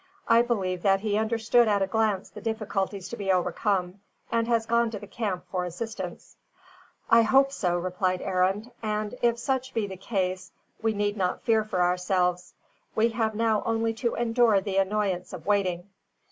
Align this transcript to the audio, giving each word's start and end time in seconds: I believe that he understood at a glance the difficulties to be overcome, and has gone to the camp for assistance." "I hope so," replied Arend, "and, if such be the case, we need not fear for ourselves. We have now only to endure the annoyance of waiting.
I 0.27 0.41
believe 0.41 0.81
that 0.81 1.01
he 1.01 1.15
understood 1.15 1.67
at 1.67 1.83
a 1.83 1.85
glance 1.85 2.31
the 2.31 2.41
difficulties 2.41 3.07
to 3.09 3.17
be 3.17 3.31
overcome, 3.31 3.99
and 4.31 4.47
has 4.47 4.65
gone 4.65 4.89
to 4.89 4.97
the 4.97 5.05
camp 5.05 5.45
for 5.51 5.63
assistance." 5.63 6.37
"I 7.11 7.21
hope 7.21 7.51
so," 7.51 7.77
replied 7.77 8.19
Arend, 8.23 8.71
"and, 8.81 9.13
if 9.21 9.37
such 9.37 9.75
be 9.75 9.85
the 9.85 9.97
case, 9.97 10.51
we 10.81 10.95
need 10.95 11.17
not 11.17 11.43
fear 11.43 11.63
for 11.63 11.83
ourselves. 11.83 12.55
We 12.95 13.09
have 13.09 13.35
now 13.35 13.61
only 13.63 13.93
to 13.93 14.15
endure 14.15 14.59
the 14.59 14.77
annoyance 14.77 15.33
of 15.33 15.45
waiting. 15.45 15.87